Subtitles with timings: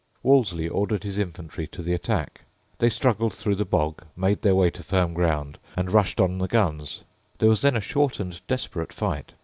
[0.23, 2.41] Wolseley ordered his infantry to the attack.
[2.79, 6.47] They struggled through the bog, made their way to firm ground, and rushed on the
[6.47, 7.03] guns.
[7.37, 9.33] There was then a short and desperate fight.